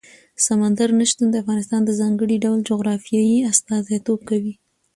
سمندر 0.45 0.89
نه 0.99 1.05
شتون 1.11 1.27
د 1.31 1.35
افغانستان 1.43 1.81
د 1.85 1.91
ځانګړي 2.01 2.35
ډول 2.45 2.59
جغرافیه 2.69 3.45
استازیتوب 3.51 4.19
کوي. 4.29 4.53